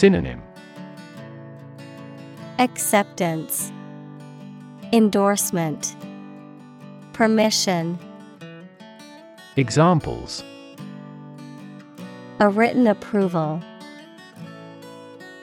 [0.01, 0.41] Synonym
[2.57, 3.71] Acceptance,
[4.91, 5.95] Endorsement,
[7.13, 7.99] Permission,
[9.57, 10.43] Examples
[12.39, 13.61] a written approval.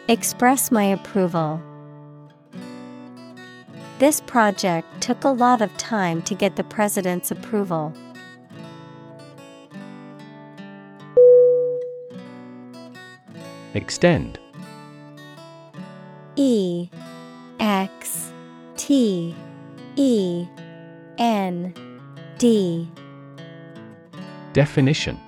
[0.08, 1.62] Express my approval.
[4.00, 7.94] This project took a lot of time to get the president's approval.
[13.74, 14.40] Extend
[16.40, 16.88] E
[17.58, 18.32] X
[18.76, 19.34] T
[19.96, 20.46] E
[21.18, 21.74] N
[22.38, 22.88] D
[24.52, 25.18] Definition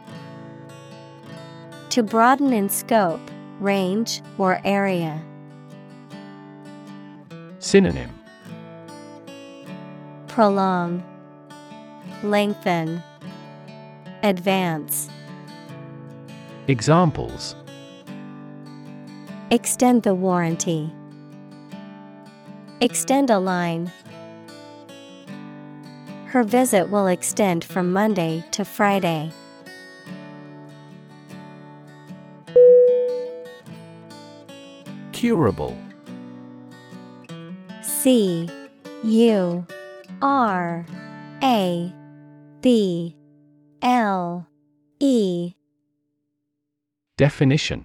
[1.89, 3.21] To broaden in scope,
[3.59, 5.21] range, or area.
[7.59, 8.11] Synonym
[10.29, 11.03] Prolong,
[12.23, 13.03] Lengthen,
[14.23, 15.11] Advance.
[16.69, 17.57] Examples
[19.51, 20.93] Extend the warranty.
[22.83, 23.93] Extend a line.
[26.29, 29.33] Her visit will extend from Monday to Friday.
[35.13, 35.77] Curable
[37.83, 38.49] C
[39.05, 39.67] U
[40.23, 40.87] R
[41.43, 41.93] A
[42.63, 43.15] B
[43.83, 44.47] L
[45.01, 45.53] E
[47.19, 47.85] Definition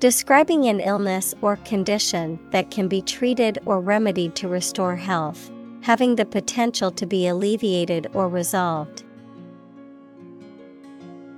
[0.00, 6.14] Describing an illness or condition that can be treated or remedied to restore health, having
[6.14, 9.02] the potential to be alleviated or resolved.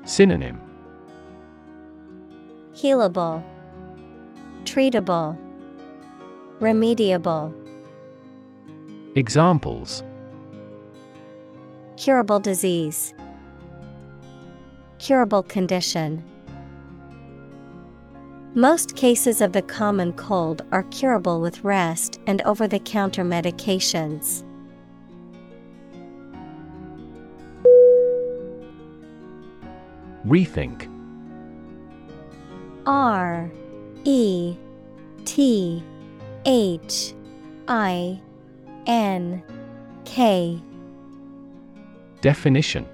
[0.05, 0.61] Synonym
[2.75, 3.43] Healable,
[4.65, 5.39] Treatable,
[6.61, 7.55] Remediable.
[9.17, 10.05] Examples
[11.97, 13.15] Curable disease,
[14.99, 16.23] Curable condition.
[18.55, 24.43] Most cases of the common cold are curable with rest and over the counter medications.
[30.27, 30.89] Rethink
[32.87, 33.49] R
[34.05, 34.57] E
[35.25, 35.85] T
[36.45, 37.15] H
[37.69, 38.21] I
[38.87, 39.45] N
[40.05, 40.61] K
[42.21, 42.85] Definition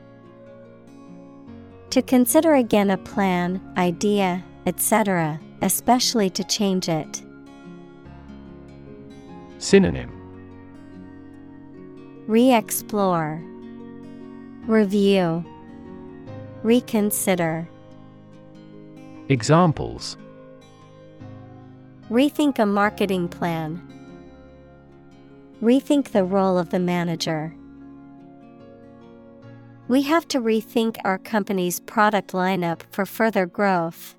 [1.89, 7.23] To consider again a plan, idea, etc., especially to change it.
[9.59, 10.13] Synonym
[12.27, 13.41] Re explore,
[14.67, 15.45] Review,
[16.65, 17.69] Reconsider.
[19.29, 20.17] Examples
[22.11, 23.81] Rethink a marketing plan.
[25.63, 27.55] Rethink the role of the manager.
[29.89, 34.16] We have to rethink our company's product lineup for further growth.